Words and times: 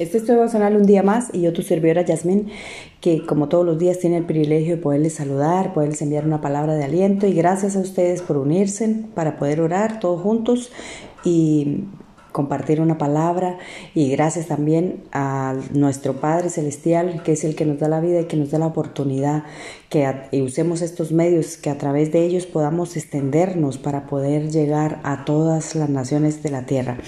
Este 0.00 0.16
es 0.16 0.24
tu 0.24 0.32
devocional 0.32 0.76
un 0.76 0.86
día 0.86 1.02
más 1.02 1.28
y 1.34 1.42
yo 1.42 1.52
tu 1.52 1.60
servidora 1.60 2.00
Yasmín, 2.00 2.48
que 3.02 3.26
como 3.26 3.50
todos 3.50 3.66
los 3.66 3.78
días 3.78 3.98
tiene 3.98 4.16
el 4.16 4.24
privilegio 4.24 4.76
de 4.76 4.82
poderles 4.82 5.12
saludar, 5.12 5.74
poderles 5.74 6.00
enviar 6.00 6.24
una 6.24 6.40
palabra 6.40 6.72
de 6.74 6.84
aliento 6.84 7.26
y 7.26 7.34
gracias 7.34 7.76
a 7.76 7.80
ustedes 7.80 8.22
por 8.22 8.38
unirse 8.38 9.04
para 9.14 9.36
poder 9.36 9.60
orar 9.60 10.00
todos 10.00 10.22
juntos 10.22 10.72
y 11.22 11.84
compartir 12.32 12.80
una 12.80 12.98
palabra 12.98 13.58
y 13.94 14.10
gracias 14.10 14.46
también 14.46 15.02
a 15.12 15.56
nuestro 15.72 16.20
Padre 16.20 16.50
Celestial, 16.50 17.22
que 17.22 17.32
es 17.32 17.44
el 17.44 17.54
que 17.54 17.64
nos 17.64 17.78
da 17.78 17.88
la 17.88 18.00
vida 18.00 18.20
y 18.20 18.24
que 18.24 18.36
nos 18.36 18.50
da 18.50 18.58
la 18.58 18.66
oportunidad 18.66 19.44
que 19.88 20.06
usemos 20.40 20.82
estos 20.82 21.10
medios, 21.10 21.56
que 21.56 21.70
a 21.70 21.78
través 21.78 22.12
de 22.12 22.24
ellos 22.24 22.46
podamos 22.46 22.96
extendernos 22.96 23.78
para 23.78 24.06
poder 24.06 24.50
llegar 24.50 25.00
a 25.02 25.24
todas 25.24 25.74
las 25.74 25.90
naciones 25.90 26.42
de 26.42 26.50
la 26.50 26.66
tierra. 26.66 26.98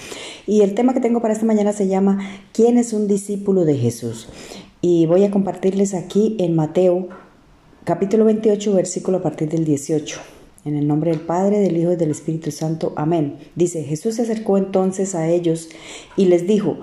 Y 0.47 0.63
el 0.63 0.75
tema 0.75 0.95
que 0.95 1.01
tengo 1.01 1.21
para 1.21 1.35
esta 1.35 1.47
mañana 1.47 1.73
se 1.73 1.87
llama 1.87 2.19
¿Quién 2.53 2.79
es 2.79 2.93
un 2.93 3.07
discípulo 3.07 3.65
de 3.65 3.77
Jesús? 3.77 4.29
Y 4.81 5.07
voy 5.07 5.25
a 5.25 5.31
compartirles 5.31 5.95
aquí 5.95 6.37
en 6.41 6.57
Mateo 6.57 7.09
capítulo 7.85 8.25
28, 8.25 8.75
versículo 8.75 9.19
a 9.19 9.23
partir 9.23 9.49
del 9.49 9.65
18. 9.65 10.42
En 10.65 10.77
el 10.77 10.87
nombre 10.87 11.11
del 11.11 11.21
Padre, 11.21 11.59
del 11.59 11.77
Hijo 11.77 11.93
y 11.93 11.97
del 11.97 12.13
Espíritu 12.13 12.53
Santo. 12.53 12.93
Amén. 12.95 13.39
Dice, 13.57 13.83
Jesús 13.83 14.15
se 14.15 14.23
acercó 14.23 14.59
entonces 14.59 15.15
a 15.15 15.29
ellos 15.29 15.69
y 16.17 16.27
les 16.27 16.47
dijo, 16.47 16.79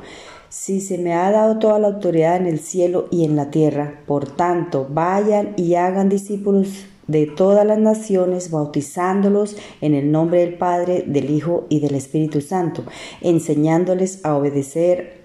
si 0.50 0.82
se 0.82 0.98
me 0.98 1.14
ha 1.14 1.32
dado 1.32 1.60
toda 1.60 1.80
la 1.80 1.88
autoridad 1.88 2.36
en 2.36 2.48
el 2.48 2.60
cielo 2.60 3.08
y 3.12 3.24
en 3.24 3.36
la 3.36 3.52
tierra, 3.52 4.02
por 4.06 4.28
tanto, 4.28 4.88
vayan 4.90 5.54
y 5.56 5.76
hagan 5.76 6.10
discípulos 6.10 6.86
de 7.08 7.26
todas 7.26 7.66
las 7.66 7.80
naciones, 7.80 8.52
bautizándolos 8.52 9.56
en 9.80 9.94
el 9.94 10.12
nombre 10.12 10.42
del 10.42 10.56
Padre, 10.56 11.04
del 11.08 11.30
Hijo 11.30 11.66
y 11.70 11.80
del 11.80 11.96
Espíritu 11.96 12.42
Santo, 12.42 12.84
enseñándoles 13.22 14.26
a 14.26 14.36
obedecer 14.36 15.24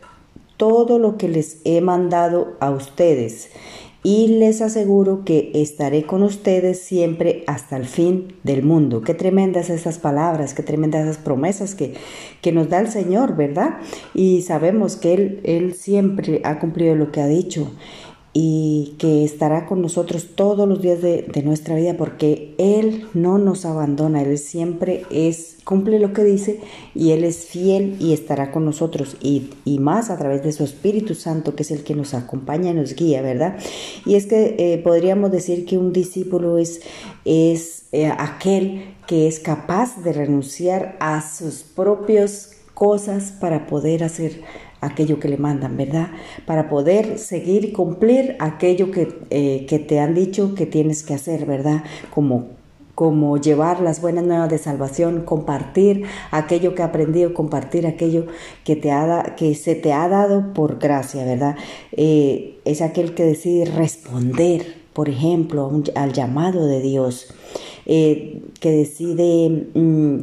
todo 0.57 0.99
lo 0.99 1.19
que 1.19 1.29
les 1.29 1.61
he 1.65 1.81
mandado 1.81 2.57
a 2.61 2.71
ustedes 2.71 3.51
y 4.05 4.29
les 4.29 4.61
aseguro 4.61 5.25
que 5.25 5.51
estaré 5.55 6.05
con 6.05 6.23
ustedes 6.23 6.79
siempre 6.79 7.43
hasta 7.47 7.79
el 7.79 7.87
fin 7.87 8.37
del 8.43 8.63
mundo. 8.63 9.01
Qué 9.01 9.15
tremendas 9.15 9.71
esas 9.71 9.99
palabras, 9.99 10.53
qué 10.53 10.63
tremendas 10.63 11.05
esas 11.05 11.17
promesas 11.17 11.75
que, 11.75 11.95
que 12.43 12.53
nos 12.53 12.69
da 12.69 12.81
el 12.81 12.89
Señor, 12.89 13.35
¿verdad? 13.35 13.79
Y 14.13 14.43
sabemos 14.43 14.97
que 14.97 15.15
Él, 15.15 15.41
Él 15.45 15.75
siempre 15.75 16.43
ha 16.45 16.59
cumplido 16.59 16.95
lo 16.95 17.11
que 17.11 17.23
ha 17.23 17.27
dicho 17.27 17.73
y 18.37 18.97
que 18.99 19.25
estará 19.25 19.65
con 19.65 19.81
nosotros 19.81 20.31
todos 20.35 20.69
los 20.69 20.83
días 20.83 21.01
de, 21.01 21.43
nuestra 21.45 21.77
vida 21.77 21.97
porque 21.97 22.53
Él 22.59 23.07
no 23.15 23.39
nos 23.39 23.65
abandona, 23.65 24.23
Él 24.23 24.37
siempre 24.39 25.05
es, 25.11 25.59
cumple 25.63 26.01
lo 26.01 26.13
que 26.13 26.25
dice 26.25 26.61
y 26.97 27.13
Él 27.13 27.23
es 27.23 27.47
fiel 27.47 27.97
y 28.01 28.13
estará 28.13 28.51
con 28.51 28.65
nosotros 28.65 29.17
y, 29.21 29.51
más 29.79 30.11
a 30.11 30.19
través 30.19 30.43
de 30.43 30.51
su 30.51 30.65
Espíritu 30.65 31.15
Santo 31.15 31.55
que 31.55 31.63
es 31.63 31.71
el 31.71 31.85
que 31.85 31.95
nos 31.95 32.13
acompaña 32.13 32.73
y 32.73 32.75
nos 32.75 32.97
guía, 32.97 33.23
¿verdad? 33.23 33.57
Y 34.05 34.17
es 34.17 34.27
que 34.27 34.57
eh, 34.59 34.79
podríamos 34.79 35.31
decir 35.31 35.65
que 35.65 35.79
un 35.79 35.93
discípulo 35.93 36.59
es, 36.59 36.81
es 37.25 37.85
eh, 37.93 38.07
aquel 38.07 38.97
que 39.07 39.29
es 39.29 39.39
capaz 39.39 40.03
de 40.03 40.13
renunciar 40.13 40.97
a 40.99 41.23
sus 41.23 41.63
propias 41.63 42.51
cosas 42.75 43.31
para 43.31 43.67
poder 43.67 44.03
hacer 44.03 44.43
aquello 44.85 45.21
que 45.21 45.29
le 45.29 45.37
mandan, 45.37 45.77
¿verdad? 45.77 46.09
Para 46.47 46.69
poder 46.69 47.19
seguir 47.19 47.65
y 47.65 47.73
cumplir 47.73 48.37
aquello 48.39 48.91
que, 48.91 49.09
eh, 49.31 49.67
que 49.69 49.79
te 49.79 50.01
han 50.01 50.15
dicho 50.15 50.55
que 50.55 50.67
tienes 50.67 51.03
que 51.03 51.15
hacer, 51.15 51.47
¿verdad? 51.47 51.85
Como 52.11 52.55
como 52.95 53.39
llevar 53.39 53.81
las 53.81 54.01
buenas 54.01 54.25
nuevas 54.25 54.49
de 54.49 54.59
salvación, 54.59 55.23
compartir 55.23 56.05
aquello 56.31 56.75
que 56.75 56.83
ha 56.83 56.87
aprendido, 56.87 57.35
compartir 57.35 57.87
aquello 57.87 58.27
que, 58.63 58.77
te 58.77 58.93
ha 58.93 59.35
que 59.37 59.55
se 59.55 59.75
te 59.75 59.93
ha 59.93 60.09
dado 60.09 60.53
por 60.53 60.79
gracia, 60.79 61.25
¿verdad? 61.25 61.57
Eh, 61.93 62.61
es 62.65 62.83
aquel 62.83 63.15
que 63.15 63.25
decide 63.25 63.65
responder, 63.65 64.77
por 64.93 65.09
ejemplo, 65.09 65.71
al 65.97 66.13
llamado 66.13 66.67
de 66.67 66.81
Dios, 66.81 67.35
eh, 67.87 68.43
que 68.61 68.71
decide 68.71 69.67
mm, 69.75 70.19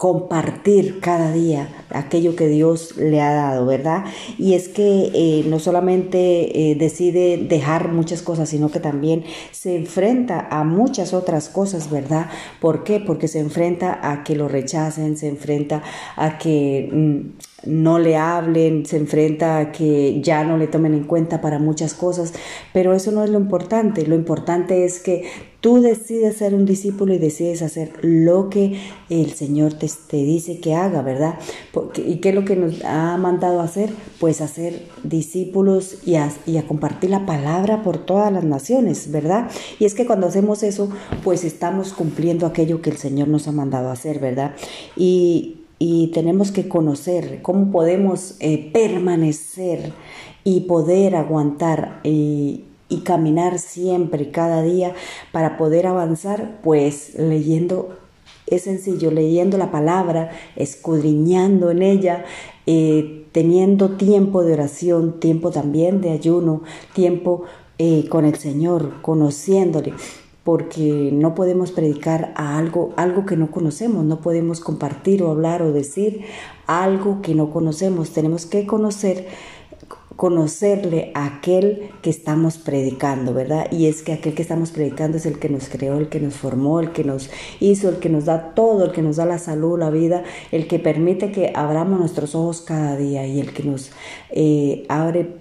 compartir 0.00 0.98
cada 1.00 1.30
día 1.30 1.68
aquello 1.90 2.34
que 2.34 2.48
Dios 2.48 2.96
le 2.96 3.20
ha 3.20 3.34
dado, 3.34 3.66
¿verdad? 3.66 4.06
Y 4.38 4.54
es 4.54 4.70
que 4.70 5.10
eh, 5.12 5.44
no 5.46 5.58
solamente 5.58 6.70
eh, 6.70 6.74
decide 6.74 7.36
dejar 7.36 7.92
muchas 7.92 8.22
cosas, 8.22 8.48
sino 8.48 8.70
que 8.70 8.80
también 8.80 9.24
se 9.50 9.76
enfrenta 9.76 10.48
a 10.50 10.64
muchas 10.64 11.12
otras 11.12 11.50
cosas, 11.50 11.90
¿verdad? 11.90 12.30
¿Por 12.62 12.82
qué? 12.82 12.98
Porque 12.98 13.28
se 13.28 13.40
enfrenta 13.40 14.00
a 14.02 14.24
que 14.24 14.36
lo 14.36 14.48
rechacen, 14.48 15.18
se 15.18 15.28
enfrenta 15.28 15.82
a 16.16 16.38
que... 16.38 16.88
Mm, 16.90 17.49
no 17.64 17.98
le 17.98 18.16
hablen, 18.16 18.86
se 18.86 18.96
enfrenta 18.96 19.58
a 19.58 19.72
que 19.72 20.20
ya 20.22 20.44
no 20.44 20.56
le 20.56 20.66
tomen 20.66 20.94
en 20.94 21.04
cuenta 21.04 21.40
para 21.40 21.58
muchas 21.58 21.94
cosas, 21.94 22.32
pero 22.72 22.94
eso 22.94 23.12
no 23.12 23.24
es 23.24 23.30
lo 23.30 23.38
importante, 23.38 24.06
lo 24.06 24.14
importante 24.14 24.84
es 24.84 25.00
que 25.00 25.24
tú 25.60 25.82
decides 25.82 26.38
ser 26.38 26.54
un 26.54 26.64
discípulo 26.64 27.12
y 27.12 27.18
decides 27.18 27.62
hacer 27.62 27.92
lo 28.00 28.48
que 28.48 28.80
el 29.10 29.32
Señor 29.32 29.74
te, 29.74 29.88
dice 30.16 30.58
que 30.58 30.74
haga, 30.74 31.02
¿verdad? 31.02 31.38
¿Y 31.96 32.16
qué 32.16 32.30
es 32.30 32.34
lo 32.34 32.44
que 32.44 32.56
nos 32.56 32.82
ha 32.84 33.16
mandado 33.18 33.60
a 33.60 33.64
hacer? 33.64 33.90
Pues 34.18 34.40
hacer 34.40 34.86
discípulos 35.02 35.98
y 36.06 36.14
a, 36.14 36.32
y 36.46 36.56
a 36.56 36.66
compartir 36.66 37.10
la 37.10 37.26
palabra 37.26 37.82
por 37.82 37.98
todas 37.98 38.32
las 38.32 38.44
naciones, 38.44 39.10
¿verdad? 39.10 39.50
Y 39.78 39.84
es 39.84 39.94
que 39.94 40.06
cuando 40.06 40.26
hacemos 40.26 40.62
eso, 40.62 40.88
pues 41.22 41.44
estamos 41.44 41.92
cumpliendo 41.92 42.46
aquello 42.46 42.80
que 42.80 42.90
el 42.90 42.96
Señor 42.96 43.28
nos 43.28 43.46
ha 43.46 43.52
mandado 43.52 43.90
a 43.90 43.92
hacer, 43.92 44.18
¿verdad? 44.18 44.54
Y, 44.96 45.59
y 45.82 46.08
tenemos 46.08 46.52
que 46.52 46.68
conocer 46.68 47.40
cómo 47.42 47.72
podemos 47.72 48.36
eh, 48.38 48.70
permanecer 48.72 49.92
y 50.44 50.60
poder 50.60 51.16
aguantar 51.16 52.00
y, 52.04 52.66
y 52.90 52.98
caminar 52.98 53.58
siempre, 53.58 54.30
cada 54.30 54.62
día, 54.62 54.94
para 55.32 55.56
poder 55.56 55.86
avanzar, 55.86 56.60
pues 56.62 57.14
leyendo 57.14 57.96
es 58.46 58.62
sencillo, 58.62 59.10
leyendo 59.10 59.56
la 59.56 59.70
palabra, 59.70 60.30
escudriñando 60.56 61.70
en 61.70 61.82
ella, 61.82 62.24
eh, 62.66 63.26
teniendo 63.32 63.90
tiempo 63.96 64.42
de 64.42 64.52
oración, 64.54 65.20
tiempo 65.20 65.50
también 65.50 66.00
de 66.00 66.10
ayuno, 66.10 66.62
tiempo 66.92 67.44
eh, 67.78 68.06
con 68.08 68.24
el 68.24 68.34
Señor, 68.34 69.00
conociéndole 69.00 69.94
porque 70.44 71.10
no 71.12 71.34
podemos 71.34 71.70
predicar 71.72 72.32
a 72.36 72.58
algo, 72.58 72.92
algo 72.96 73.26
que 73.26 73.36
no 73.36 73.50
conocemos, 73.50 74.04
no 74.04 74.20
podemos 74.20 74.60
compartir 74.60 75.22
o 75.22 75.30
hablar 75.30 75.62
o 75.62 75.72
decir 75.72 76.22
algo 76.66 77.20
que 77.22 77.34
no 77.34 77.50
conocemos, 77.50 78.10
tenemos 78.10 78.46
que 78.46 78.66
conocer 78.66 79.26
conocerle 80.20 81.12
a 81.14 81.24
aquel 81.24 81.88
que 82.02 82.10
estamos 82.10 82.58
predicando, 82.58 83.32
¿verdad? 83.32 83.72
Y 83.72 83.86
es 83.86 84.02
que 84.02 84.12
aquel 84.12 84.34
que 84.34 84.42
estamos 84.42 84.70
predicando 84.70 85.16
es 85.16 85.24
el 85.24 85.38
que 85.38 85.48
nos 85.48 85.70
creó, 85.70 85.96
el 85.96 86.10
que 86.10 86.20
nos 86.20 86.34
formó, 86.34 86.80
el 86.80 86.92
que 86.92 87.04
nos 87.04 87.30
hizo, 87.58 87.88
el 87.88 88.00
que 88.00 88.10
nos 88.10 88.26
da 88.26 88.52
todo, 88.54 88.84
el 88.84 88.92
que 88.92 89.00
nos 89.00 89.16
da 89.16 89.24
la 89.24 89.38
salud, 89.38 89.78
la 89.78 89.88
vida, 89.88 90.22
el 90.52 90.68
que 90.68 90.78
permite 90.78 91.32
que 91.32 91.54
abramos 91.54 91.98
nuestros 91.98 92.34
ojos 92.34 92.60
cada 92.60 92.98
día 92.98 93.26
y 93.26 93.40
el 93.40 93.54
que 93.54 93.62
nos 93.62 93.92
eh, 94.28 94.84
abre 94.90 95.39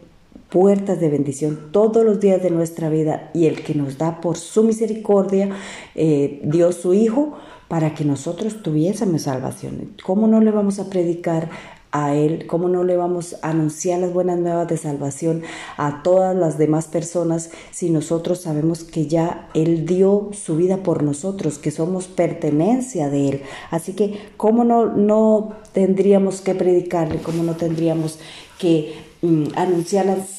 puertas 0.49 0.99
de 0.99 1.09
bendición 1.09 1.69
todos 1.71 2.03
los 2.03 2.19
días 2.19 2.41
de 2.41 2.49
nuestra 2.49 2.89
vida 2.89 3.29
y 3.33 3.45
el 3.45 3.63
que 3.63 3.75
nos 3.75 3.97
da 3.97 4.19
por 4.19 4.37
su 4.37 4.63
misericordia, 4.63 5.49
eh, 5.95 6.41
su 6.71 6.93
Hijo 6.93 7.37
para 7.67 7.93
que 7.93 8.03
nosotros 8.03 8.63
tuviésemos 8.63 9.23
salvación. 9.23 9.93
¿Cómo 10.03 10.27
no 10.27 10.41
le 10.41 10.51
vamos 10.51 10.79
a 10.79 10.89
predicar 10.89 11.49
a 11.91 12.15
Él? 12.15 12.47
¿Cómo 12.47 12.67
no 12.67 12.83
le 12.83 12.97
vamos 12.97 13.35
a 13.43 13.51
anunciar 13.51 13.99
las 13.99 14.11
buenas 14.11 14.39
nuevas 14.39 14.67
de 14.67 14.77
salvación 14.77 15.43
a 15.77 16.01
todas 16.01 16.35
las 16.35 16.57
demás 16.57 16.87
personas 16.87 17.51
si 17.71 17.91
nosotros 17.91 18.41
sabemos 18.41 18.83
que 18.83 19.05
ya 19.05 19.49
Él 19.53 19.85
dio 19.85 20.29
su 20.33 20.55
vida 20.55 20.77
por 20.77 21.03
nosotros, 21.03 21.59
que 21.59 21.69
somos 21.69 22.07
pertenencia 22.07 23.09
de 23.09 23.29
Él? 23.29 23.41
Así 23.69 23.93
que, 23.93 24.19
¿cómo 24.35 24.63
no, 24.63 24.87
no 24.87 25.55
tendríamos 25.71 26.41
que 26.41 26.55
predicarle? 26.55 27.21
¿Cómo 27.21 27.43
no 27.43 27.55
tendríamos 27.55 28.17
que 28.57 28.95
mm, 29.21 29.49
anunciar 29.55 30.07
las 30.07 30.38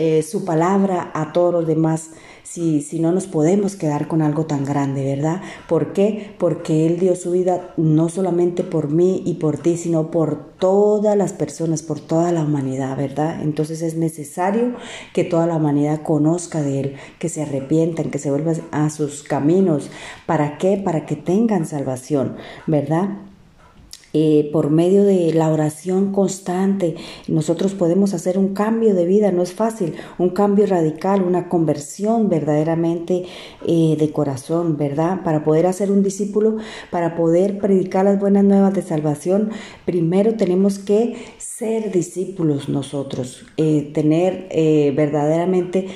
eh, 0.00 0.22
su 0.22 0.44
palabra 0.44 1.10
a 1.12 1.32
todos 1.32 1.52
los 1.52 1.66
demás, 1.66 2.10
si, 2.44 2.82
si 2.82 3.00
no 3.00 3.10
nos 3.10 3.26
podemos 3.26 3.74
quedar 3.74 4.06
con 4.06 4.22
algo 4.22 4.46
tan 4.46 4.64
grande, 4.64 5.04
¿verdad? 5.04 5.42
¿Por 5.68 5.92
qué? 5.92 6.36
Porque 6.38 6.86
Él 6.86 7.00
dio 7.00 7.16
su 7.16 7.32
vida 7.32 7.74
no 7.76 8.08
solamente 8.08 8.62
por 8.62 8.90
mí 8.90 9.24
y 9.26 9.34
por 9.34 9.58
ti, 9.58 9.76
sino 9.76 10.12
por 10.12 10.52
todas 10.60 11.16
las 11.16 11.32
personas, 11.32 11.82
por 11.82 11.98
toda 11.98 12.30
la 12.30 12.44
humanidad, 12.44 12.96
¿verdad? 12.96 13.42
Entonces 13.42 13.82
es 13.82 13.96
necesario 13.96 14.76
que 15.12 15.24
toda 15.24 15.48
la 15.48 15.56
humanidad 15.56 16.02
conozca 16.02 16.62
de 16.62 16.78
Él, 16.78 16.96
que 17.18 17.28
se 17.28 17.42
arrepientan, 17.42 18.12
que 18.12 18.20
se 18.20 18.30
vuelvan 18.30 18.54
a 18.70 18.90
sus 18.90 19.24
caminos. 19.24 19.90
¿Para 20.26 20.58
qué? 20.58 20.76
Para 20.76 21.06
que 21.06 21.16
tengan 21.16 21.66
salvación, 21.66 22.36
¿verdad? 22.68 23.27
Eh, 24.12 24.48
por 24.52 24.70
medio 24.70 25.04
de 25.04 25.32
la 25.34 25.50
oración 25.50 26.12
constante, 26.12 26.96
nosotros 27.26 27.74
podemos 27.74 28.14
hacer 28.14 28.38
un 28.38 28.54
cambio 28.54 28.94
de 28.94 29.04
vida, 29.04 29.32
no 29.32 29.42
es 29.42 29.52
fácil, 29.52 29.94
un 30.18 30.30
cambio 30.30 30.66
radical, 30.66 31.22
una 31.22 31.48
conversión 31.48 32.28
verdaderamente 32.28 33.24
eh, 33.66 33.96
de 33.98 34.10
corazón, 34.10 34.76
¿verdad? 34.76 35.22
Para 35.24 35.44
poder 35.44 35.66
hacer 35.66 35.90
un 35.90 36.02
discípulo, 36.02 36.56
para 36.90 37.16
poder 37.16 37.58
predicar 37.58 38.06
las 38.06 38.18
buenas 38.18 38.44
nuevas 38.44 38.72
de 38.72 38.82
salvación, 38.82 39.50
primero 39.84 40.34
tenemos 40.34 40.78
que 40.78 41.16
ser 41.36 41.92
discípulos 41.92 42.68
nosotros, 42.68 43.44
eh, 43.56 43.90
tener 43.92 44.48
verdaderamente 44.94 45.88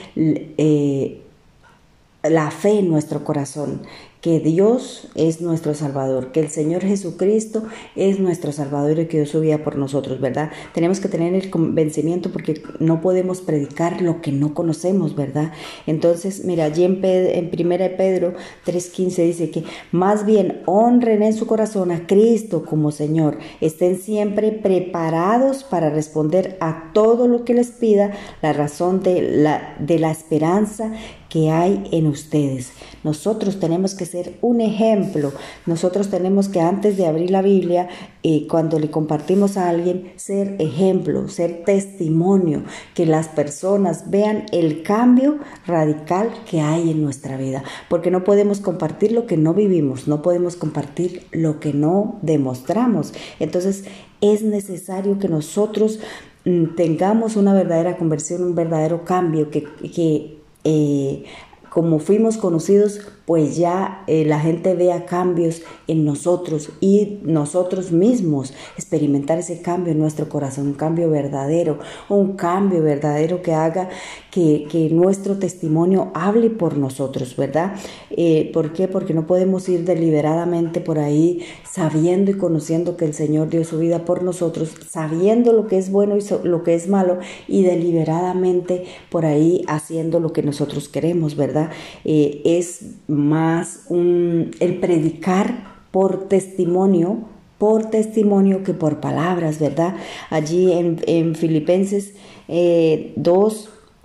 la 2.23 2.51
fe 2.51 2.79
en 2.79 2.89
nuestro 2.89 3.25
corazón, 3.25 3.83
que 4.23 4.39
Dios 4.39 5.09
es 5.17 5.41
nuestro 5.41 5.75
Salvador, 5.75 6.31
que 6.31 6.39
el 6.39 6.49
Señor 6.49 6.83
Jesucristo 6.83 7.65
es 7.97 8.21
nuestro 8.21 8.53
Salvador 8.53 9.01
y 9.01 9.07
que 9.07 9.17
dio 9.17 9.27
su 9.27 9.41
vida 9.41 9.59
por 9.65 9.77
nosotros, 9.77 10.21
¿verdad? 10.21 10.53
Tenemos 10.73 11.01
que 11.01 11.09
tener 11.09 11.35
el 11.35 11.51
convencimiento 11.51 12.31
porque 12.31 12.63
no 12.79 13.01
podemos 13.01 13.41
predicar 13.41 14.01
lo 14.01 14.21
que 14.21 14.31
no 14.31 14.55
conocemos, 14.55 15.17
¿verdad? 15.17 15.51
Entonces, 15.89 16.45
mira, 16.45 16.67
allí 16.67 16.85
en, 16.85 17.01
en 17.03 17.51
1 17.53 17.77
Pedro 17.97 18.35
3.15 18.65 19.27
dice 19.27 19.51
que 19.51 19.65
más 19.91 20.25
bien 20.25 20.63
honren 20.67 21.25
en 21.25 21.35
su 21.35 21.49
corazón 21.49 21.91
a 21.91 22.07
Cristo 22.07 22.65
como 22.65 22.93
Señor, 22.93 23.39
estén 23.61 23.99
siempre 23.99 24.53
preparados 24.53 25.65
para 25.65 25.91
responder 25.91 26.57
a 26.61 26.93
todo 26.95 27.27
lo 27.27 27.45
que 27.45 27.55
les 27.55 27.73
pida 27.73 28.13
la 28.41 28.53
razón 28.53 29.03
de 29.03 29.21
la, 29.21 29.75
de 29.81 29.99
la 29.99 30.13
esperanza 30.13 30.93
que 31.33 31.51
hay 31.51 31.89
en 31.93 32.09
ustedes. 32.09 32.73
Nosotros 33.05 33.59
tenemos 33.59 33.95
que 33.95 34.05
ser 34.05 34.35
un 34.43 34.61
ejemplo. 34.61 35.33
Nosotros 35.65 36.11
tenemos 36.11 36.49
que 36.49 36.61
antes 36.61 36.99
de 36.99 37.07
abrir 37.07 37.31
la 37.31 37.41
Biblia, 37.41 37.89
eh, 38.23 38.47
cuando 38.51 38.79
le 38.79 38.91
compartimos 38.91 39.57
a 39.57 39.71
alguien, 39.71 40.13
ser 40.17 40.57
ejemplo, 40.59 41.27
ser 41.29 41.65
testimonio, 41.65 42.65
que 42.93 43.07
las 43.07 43.29
personas 43.29 44.11
vean 44.11 44.45
el 44.53 44.83
cambio 44.83 45.39
radical 45.67 46.29
que 46.51 46.61
hay 46.61 46.91
en 46.91 47.03
nuestra 47.03 47.39
vida. 47.39 47.65
Porque 47.89 48.11
no 48.11 48.25
podemos 48.25 48.61
compartir 48.61 49.13
lo 49.13 49.25
que 49.27 49.39
no 49.39 49.55
vivimos, 49.55 50.09
no 50.09 50.21
podemos 50.21 50.57
compartir 50.57 51.27
lo 51.33 51.61
que 51.61 51.73
no 51.73 52.19
demostramos. 52.21 53.15
Entonces 53.41 53.85
es 54.21 54.43
necesario 54.43 55.19
que 55.19 55.29
nosotros 55.29 55.99
mm, 56.45 56.75
tengamos 56.77 57.37
una 57.37 57.55
verdadera 57.55 57.97
conversión, 57.97 58.43
un 58.43 58.55
verdadero 58.55 59.07
cambio, 59.07 59.51
que, 59.51 59.65
que 59.65 60.42
eh, 60.65 61.25
como 61.73 61.99
fuimos 62.01 62.37
conocidos 62.37 63.01
pues 63.25 63.57
ya 63.57 64.03
eh, 64.09 64.25
la 64.25 64.41
gente 64.41 64.75
vea 64.75 65.07
cambios 65.07 65.63
en 65.87 66.05
nosotros 66.05 66.71
y 66.81 67.21
nosotros 67.23 67.93
mismos 67.93 68.53
experimentar 68.77 69.39
ese 69.39 69.63
cambio 69.63 69.93
en 69.93 69.99
nuestro 69.99 70.29
corazón, 70.29 70.67
un 70.67 70.75
cambio 70.75 71.09
verdadero, 71.09 71.79
un 72.09 72.37
cambio 72.37 72.83
verdadero 72.83 73.43
que 73.43 73.55
haga 73.55 73.89
que, 74.31 74.69
nuestro 74.93 75.39
testimonio 75.39 76.11
hable 76.15 76.51
por 76.51 76.77
nosotros, 76.77 77.37
¿verdad? 77.37 77.75
Eh, 78.11 78.51
¿Por 78.53 78.73
qué? 78.73 78.89
Porque 78.89 79.15
no 79.15 79.27
podemos 79.27 79.69
ir 79.69 79.85
deliberadamente 79.85 80.81
por 80.81 80.99
ahí 80.99 81.43
sabiendo 81.71 82.31
y 82.31 82.35
conociendo 82.35 82.97
que 82.97 83.05
el 83.05 83.15
Señor 83.15 83.49
dio 83.49 83.65
su 83.65 83.79
vida 83.79 84.05
por 84.05 84.23
nosotros, 84.23 84.75
sabiendo 84.91 85.53
lo 85.53 85.67
que 85.67 85.79
es 85.79 85.91
bueno 85.91 86.17
y 86.17 86.47
lo 86.47 86.63
que 86.63 86.75
es 86.75 86.89
malo 86.89 87.19
y 87.47 87.63
deliberadamente 87.63 88.85
por 89.11 89.25
ahí 89.25 89.65
haciendo 89.69 90.21
lo 90.21 90.33
que 90.33 90.43
nosotros 90.43 90.89
queremos, 90.89 91.37
¿verdad? 91.37 91.62
Eh, 92.05 92.41
es 92.45 92.97
más 93.09 93.87
el 93.91 94.79
predicar 94.81 95.73
por 95.91 96.29
testimonio, 96.29 97.19
por 97.59 97.91
testimonio 97.91 98.65
que 98.65 98.75
por 98.75 99.01
palabras, 99.01 99.61
¿verdad? 99.61 99.95
Allí 100.31 100.73
en, 100.73 101.37
Filipenses 101.37 102.15
2 102.49 102.49
eh, 102.49 103.15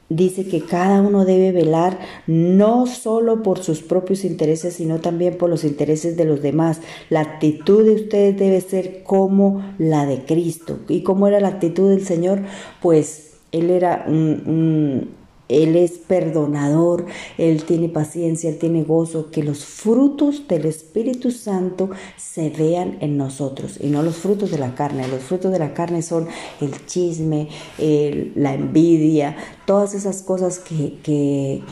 dice 0.10 0.48
que 0.48 0.62
cada 0.62 1.02
uno 1.02 1.26
debe 1.26 1.52
velar 1.52 2.00
no 2.28 2.86
solo 2.86 3.42
por 3.44 3.64
sus 3.64 3.82
propios 3.82 4.24
intereses, 4.26 4.76
sino 4.76 5.00
también 5.00 5.38
por 5.38 5.50
los 5.50 5.64
intereses 5.64 6.18
de 6.18 6.26
los 6.26 6.42
demás. 6.42 6.82
La 7.10 7.22
actitud 7.22 7.84
de 7.84 7.96
ustedes 7.96 8.38
debe 8.38 8.62
ser 8.62 9.04
como 9.04 9.64
la 9.80 10.06
de 10.06 10.24
Cristo. 10.24 10.80
¿Y 10.88 11.02
cómo 11.04 11.28
era 11.28 11.40
la 11.40 11.50
actitud 11.50 11.90
del 11.90 12.06
Señor? 12.06 12.42
Pues 12.82 13.38
él 13.52 13.70
era 13.70 14.06
un 14.08 15.10
él 15.50 15.76
es 15.76 15.92
perdonador, 15.92 17.06
Él 17.38 17.64
tiene 17.64 17.90
paciencia, 17.90 18.50
Él 18.50 18.58
tiene 18.58 18.84
gozo, 18.84 19.32
que 19.32 19.44
los 19.44 19.66
frutos 19.66 20.48
del 20.48 20.66
Espíritu 20.66 21.32
Santo 21.32 21.90
se 22.18 22.50
vean 22.50 22.98
en 23.02 23.18
nosotros 23.18 23.80
y 23.82 23.88
no 23.88 24.04
los 24.04 24.18
frutos 24.18 24.52
de 24.52 24.58
la 24.58 24.76
carne. 24.76 25.08
Los 25.08 25.24
frutos 25.24 25.52
de 25.52 25.60
la 25.60 25.74
carne 25.74 26.02
son 26.02 26.28
el 26.60 26.86
chisme, 26.86 27.50
la 27.78 28.54
envidia, 28.54 29.38
todas 29.66 29.94
esas 29.94 30.22
cosas 30.22 30.60
que, 30.60 30.98
que, 31.02 31.64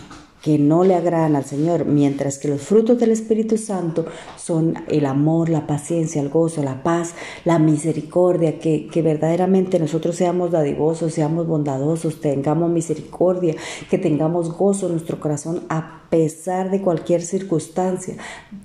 que 0.45 0.59
no 0.59 0.83
le 0.83 0.93
agradan 0.93 1.35
al 1.35 1.43
Señor, 1.43 1.85
mientras 1.85 2.37
que 2.37 2.47
los 2.47 2.61
frutos 2.61 2.99
del 2.99 3.09
Espíritu 3.09 3.57
Santo 3.57 4.05
son 4.37 4.75
el 4.89 5.07
amor, 5.07 5.49
la 5.49 5.65
paciencia, 5.65 6.21
el 6.21 6.29
gozo, 6.29 6.61
la 6.61 6.83
paz, 6.83 7.15
la 7.45 7.57
misericordia, 7.57 8.59
que, 8.59 8.85
que 8.85 9.01
verdaderamente 9.01 9.79
nosotros 9.79 10.15
seamos 10.15 10.51
dadivosos, 10.51 11.15
seamos 11.15 11.47
bondadosos, 11.47 12.21
tengamos 12.21 12.69
misericordia, 12.69 13.55
que 13.89 13.97
tengamos 13.97 14.55
gozo 14.55 14.85
en 14.85 14.91
nuestro 14.91 15.19
corazón 15.19 15.63
a 15.67 16.03
pesar 16.09 16.69
de 16.69 16.81
cualquier 16.81 17.21
circunstancia. 17.21 18.15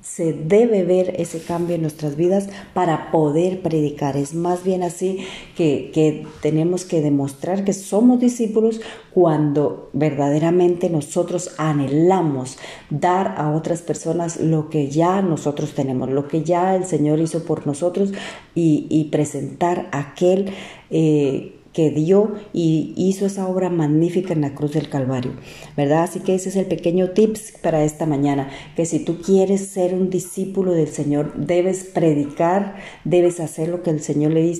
Se 0.03 0.33
debe 0.33 0.85
ver 0.85 1.15
ese 1.19 1.41
cambio 1.41 1.77
en 1.77 1.83
nuestras 1.83 2.15
vidas 2.17 2.49
para 2.75 3.11
poder 3.11 3.63
predicar. 3.63 4.17
Es 4.17 4.35
más 4.35 4.65
bien 4.65 4.83
así 4.83 5.25
que, 5.57 5.91
que 5.93 6.27
tenemos 6.43 6.85
que 6.85 7.01
demostrar 7.01 7.65
que 7.65 7.73
somos 7.73 8.21
discípulos 8.21 8.81
cuando 9.13 9.91
verdaderamente 9.93 10.91
nosotros 10.91 11.55
anhelamos 11.71 12.59
dar 12.91 13.35
a 13.39 13.51
otras 13.51 13.83
personas 13.83 14.39
lo 14.39 14.69
que 14.69 14.89
ya 14.89 15.23
nosotros 15.23 15.73
tenemos, 15.73 16.11
lo 16.11 16.29
que 16.29 16.43
ya 16.43 16.75
el 16.77 16.85
Señor 16.85 17.21
hizo 17.21 17.45
por 17.45 17.67
nosotros 17.67 18.13
y, 18.55 19.09
presentar 19.11 19.89
aquel 19.93 20.53
eh, 20.91 21.60
que 21.73 21.91
dio 21.91 22.35
y 22.53 22.95
hizo 22.97 23.27
esa 23.27 23.47
obra 23.47 23.71
magnífica 23.71 24.33
en 24.33 24.41
la 24.41 24.55
cruz 24.55 24.73
del 24.73 24.89
Calvario, 24.89 25.33
¿verdad? 25.77 26.03
Así 26.05 26.21
que 26.21 26.35
ese 26.35 26.49
es 26.49 26.57
el 26.57 26.67
pequeño 26.67 27.11
tips 27.11 27.53
para 27.63 27.85
esta 27.85 28.07
mañana, 28.07 28.51
que 28.75 28.87
si 28.87 28.99
tú 28.99 29.21
quieres 29.21 29.69
ser 29.69 29.95
un 29.95 30.11
discípulo 30.11 30.73
del 30.73 30.89
Señor, 30.89 31.33
debes 31.37 31.85
predicar, 31.85 32.77
debes 33.05 33.39
hacer 33.39 33.69
lo 33.69 33.83
que 33.83 33.91
el 33.91 34.01
Señor 34.01 34.33
le 34.33 34.53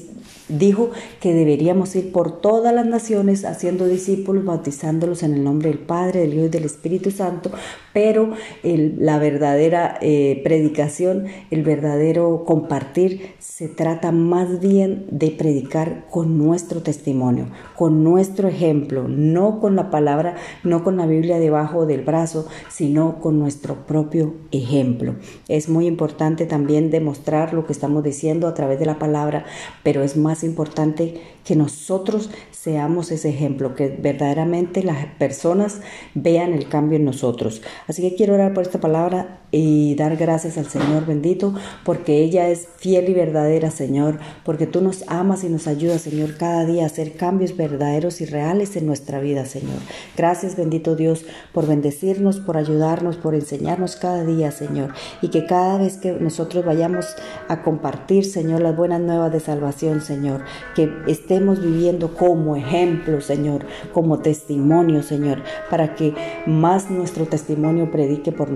dijo, 0.49 0.91
que 1.21 1.35
deberíamos 1.35 1.95
ir 1.97 2.13
por 2.13 2.41
todas 2.41 2.73
las 2.75 2.87
naciones 2.87 3.45
haciendo 3.45 3.87
discípulos, 3.87 4.45
bautizándolos 4.45 5.23
en 5.23 5.35
el 5.35 5.43
nombre 5.43 5.71
del 5.71 5.79
Padre, 5.79 6.21
del 6.21 6.35
Hijo 6.35 6.47
y 6.47 6.49
del 6.49 6.65
Espíritu 6.65 7.11
Santo, 7.11 7.51
pero 7.93 8.35
la 8.63 9.19
verdadera 9.19 9.99
eh, 10.01 10.41
predicación, 10.45 11.27
el 11.51 11.63
verdadero 11.65 12.45
compartir, 12.47 13.35
se 13.39 13.69
trata 13.69 14.13
más 14.13 14.61
bien 14.61 15.07
de 15.11 15.31
predicar 15.31 16.07
con 16.11 16.39
nuestro 16.39 16.83
testimonio, 17.01 17.47
con 17.77 18.05
nuestro 18.05 18.49
ejemplo, 18.49 19.09
no 19.09 19.59
con 19.59 19.75
la 19.75 19.91
palabra, 19.91 20.37
no 20.65 20.85
con 20.85 20.99
la 20.99 21.07
Biblia 21.07 21.39
debajo 21.39 21.87
del 21.87 22.03
brazo, 22.03 22.47
sino 22.69 23.21
con 23.21 23.39
nuestro 23.39 23.87
propio 23.87 24.35
ejemplo. 24.53 25.15
Es 25.49 25.71
muy 25.71 25.87
importante 25.87 26.45
también 26.45 26.91
demostrar 26.91 27.55
lo 27.55 27.65
que 27.65 27.73
estamos 27.73 28.05
diciendo 28.05 28.47
a 28.47 28.55
través 28.55 28.79
de 28.79 28.87
la 28.87 28.99
palabra, 28.99 29.47
pero 29.83 30.03
es 30.03 30.19
más 30.19 30.45
importante 30.45 31.23
que 31.43 31.57
nosotros 31.57 32.31
seamos 32.51 33.11
ese 33.11 33.31
ejemplo, 33.31 33.75
que 33.75 33.89
verdaderamente 33.89 34.83
las 34.83 35.07
personas 35.19 35.81
vean 36.15 36.53
el 36.53 36.69
cambio 36.69 36.99
en 36.99 37.07
nosotros. 37.07 37.63
Así 37.89 38.03
que 38.03 38.15
quiero 38.15 38.35
orar 38.35 38.53
por 38.53 38.63
esta 38.63 38.79
palabra 38.79 39.40
y 39.51 39.95
dar 39.97 40.17
gracias 40.17 40.59
al 40.59 40.67
Señor 40.67 41.07
bendito, 41.07 41.55
porque 41.85 42.19
ella 42.23 42.49
es 42.49 42.69
fiel 42.77 43.09
y 43.09 43.15
verdadera, 43.15 43.71
Señor, 43.71 44.19
porque 44.45 44.67
tú 44.67 44.81
nos 44.81 45.05
amas 45.09 45.45
y 45.45 45.49
nos 45.49 45.67
ayudas, 45.67 46.03
Señor, 46.03 46.37
cada 46.37 46.65
día 46.65 46.85
a 46.85 46.87
hacer 46.87 47.17
cambios 47.17 47.57
verdaderos 47.57 48.21
y 48.21 48.27
reales 48.27 48.77
en 48.77 48.87
nuestra 48.87 49.21
vida, 49.21 49.45
Señor. 49.47 49.79
Gracias, 50.17 50.57
bendito 50.57 50.97
Dios, 50.97 51.25
por 51.53 51.67
bendecirnos, 51.67 52.41
por 52.41 52.57
ayudarnos, 52.57 53.17
por 53.17 53.35
enseñarnos 53.35 53.97
cada 53.97 54.25
día, 54.25 54.51
Señor, 54.51 54.95
y 55.23 55.29
que 55.29 55.47
cada 55.47 55.79
vez 55.79 55.97
que 55.97 56.13
nosotros 56.13 56.65
vayamos 56.65 57.07
a 57.49 57.63
compartir, 57.63 58.25
Señor, 58.25 58.61
las 58.61 58.77
buenas 58.77 59.01
nuevas 59.01 59.33
de 59.33 59.41
salvación, 59.41 60.01
Señor, 60.01 60.45
que 60.75 60.91
estemos 61.07 61.61
viviendo 61.61 62.15
como 62.15 62.57
ejemplo, 62.57 63.21
Señor, 63.21 63.67
como 63.93 64.21
testimonio, 64.21 65.03
Señor, 65.03 65.43
para 65.71 65.95
que 65.95 66.15
más 66.47 66.91
nuestro 66.91 67.27
testimonio 67.27 67.91
predique 67.91 68.33
por 68.33 68.51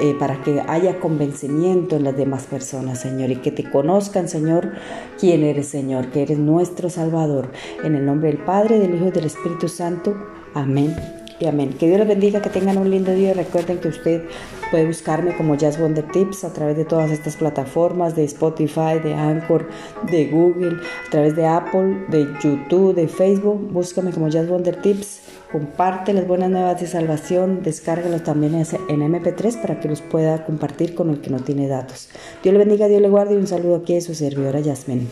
eh, 0.00 0.16
para 0.18 0.42
que 0.42 0.60
haya 0.66 0.98
convencimiento 0.98 1.96
en 1.96 2.04
las 2.04 2.16
demás 2.16 2.44
personas, 2.44 3.00
Señor, 3.00 3.30
y 3.30 3.36
que 3.36 3.50
te 3.50 3.68
conozcan, 3.68 4.28
Señor, 4.28 4.72
quién 5.18 5.42
eres, 5.42 5.68
Señor, 5.68 6.10
que 6.10 6.22
eres 6.22 6.38
nuestro 6.38 6.90
Salvador. 6.90 7.50
En 7.84 7.94
el 7.94 8.06
nombre 8.06 8.28
del 8.28 8.38
Padre, 8.38 8.78
del 8.78 8.94
Hijo 8.94 9.08
y 9.08 9.10
del 9.10 9.26
Espíritu 9.26 9.68
Santo. 9.68 10.16
Amén 10.54 10.96
y 11.40 11.46
amén. 11.46 11.74
Que 11.78 11.86
Dios 11.86 11.98
les 11.98 12.08
bendiga, 12.08 12.42
que 12.42 12.50
tengan 12.50 12.78
un 12.78 12.90
lindo 12.90 13.12
día. 13.12 13.32
Recuerden 13.34 13.78
que 13.78 13.88
usted 13.88 14.24
puede 14.70 14.86
buscarme 14.86 15.36
como 15.36 15.54
Jazz 15.54 15.78
Wonder 15.80 16.06
Tips 16.12 16.44
a 16.44 16.52
través 16.52 16.76
de 16.76 16.84
todas 16.84 17.10
estas 17.10 17.36
plataformas, 17.36 18.14
de 18.14 18.24
Spotify, 18.24 19.00
de 19.02 19.14
Anchor, 19.14 19.68
de 20.10 20.26
Google, 20.26 20.76
a 21.06 21.10
través 21.10 21.34
de 21.36 21.46
Apple, 21.46 22.06
de 22.08 22.28
YouTube, 22.42 22.94
de 22.94 23.08
Facebook. 23.08 23.72
Búscame 23.72 24.12
como 24.12 24.28
Jazz 24.28 24.48
Wonder 24.48 24.80
Tips. 24.80 25.29
Comparte 25.52 26.12
las 26.12 26.28
buenas 26.28 26.48
nuevas 26.48 26.80
de 26.80 26.86
salvación, 26.86 27.64
descárgalos 27.64 28.22
también 28.22 28.54
en 28.54 28.64
MP3 28.64 29.60
para 29.60 29.80
que 29.80 29.88
los 29.88 30.00
pueda 30.00 30.44
compartir 30.44 30.94
con 30.94 31.10
el 31.10 31.20
que 31.20 31.30
no 31.30 31.40
tiene 31.40 31.66
datos. 31.66 32.08
Dios 32.42 32.52
le 32.52 32.58
bendiga, 32.60 32.86
Dios 32.86 33.02
le 33.02 33.08
guarde 33.08 33.34
y 33.34 33.38
un 33.38 33.48
saludo 33.48 33.76
aquí 33.76 33.94
de 33.94 34.00
su 34.00 34.14
servidora 34.14 34.60
Yasmin. 34.60 35.08